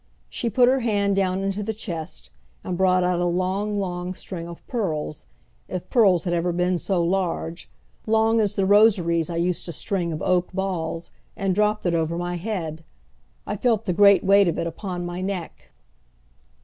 [0.29, 2.31] She put her hand down into the chest
[2.63, 5.27] and brought out a long, long string of pearls
[5.67, 7.69] if pearls had ever been so large
[8.07, 12.17] long as the rosaries I used to string of oak balls, and dropped it over
[12.17, 12.83] my head.
[13.45, 15.71] I felt the great weight of it upon my neck.